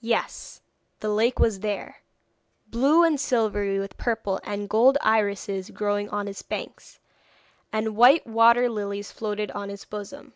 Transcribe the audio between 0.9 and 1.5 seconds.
the lake